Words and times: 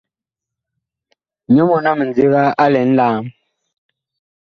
Nyɔ 1.53 1.63
mɔɔn 1.67 1.85
a 1.89 1.93
mindiga 1.97 2.41
a 2.63 2.65
lɛ 2.73 2.81
nlaam. 2.89 3.23